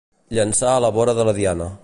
Llençar 0.37 0.71
a 0.71 0.79
la 0.87 0.91
vora 0.97 1.17
de 1.21 1.29
la 1.29 1.37
diana. 1.43 1.71